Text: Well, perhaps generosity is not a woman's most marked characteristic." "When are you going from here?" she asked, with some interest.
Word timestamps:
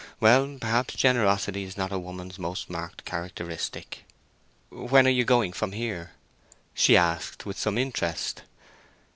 Well, 0.19 0.57
perhaps 0.59 0.95
generosity 0.95 1.61
is 1.61 1.77
not 1.77 1.91
a 1.91 1.99
woman's 1.99 2.39
most 2.39 2.71
marked 2.71 3.05
characteristic." 3.05 4.03
"When 4.71 5.05
are 5.05 5.11
you 5.11 5.23
going 5.23 5.53
from 5.53 5.73
here?" 5.73 6.13
she 6.73 6.97
asked, 6.97 7.45
with 7.45 7.59
some 7.59 7.77
interest. 7.77 8.41